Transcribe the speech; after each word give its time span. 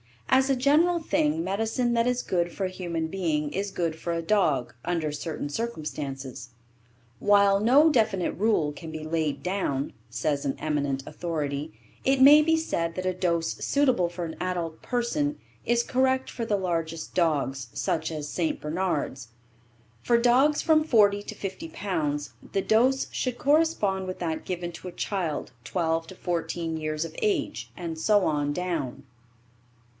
As 0.29 0.49
a 0.49 0.55
general 0.55 0.97
thing 0.99 1.43
medicine 1.43 1.93
that 1.93 2.07
is 2.07 2.23
good 2.23 2.51
for 2.51 2.65
a 2.65 2.69
human 2.69 3.05
being 3.07 3.51
is 3.53 3.69
good 3.69 3.95
for 3.95 4.13
a 4.13 4.21
dog 4.23 4.73
under 4.83 5.11
similar 5.11 5.47
circumstances. 5.49 6.49
"While 7.19 7.59
no 7.59 7.91
definite 7.91 8.31
rule 8.31 8.71
can 8.71 8.89
be 8.89 9.03
laid 9.03 9.43
down" 9.43 9.93
says 10.09 10.43
an 10.43 10.55
eminent 10.57 11.03
authority, 11.05 11.73
"it 12.03 12.19
may 12.21 12.41
be 12.41 12.57
said 12.57 12.95
that 12.95 13.05
a 13.05 13.13
dose 13.13 13.53
suitable 13.57 14.09
for 14.09 14.25
an 14.25 14.35
adult 14.39 14.81
person 14.81 15.37
is 15.65 15.83
correct 15.83 16.31
for 16.31 16.45
the 16.45 16.57
largest 16.57 17.13
dogs, 17.13 17.67
such 17.73 18.09
as 18.11 18.27
St. 18.27 18.59
Bernards; 18.59 19.27
for 20.01 20.17
dogs 20.17 20.63
from 20.63 20.83
forty 20.83 21.21
to 21.21 21.35
fifty 21.35 21.67
pounds 21.67 22.31
the 22.53 22.61
dose 22.61 23.07
should 23.11 23.37
correspond 23.37 24.07
with 24.07 24.17
that 24.17 24.45
given 24.45 24.71
to 24.71 24.87
a 24.87 24.91
child 24.93 25.51
twelve 25.63 26.07
to 26.07 26.15
fourteen 26.15 26.77
years 26.77 27.05
of 27.05 27.15
age, 27.21 27.69
and 27.77 27.99
so 27.99 28.25
on 28.25 28.51
down." 28.51 29.03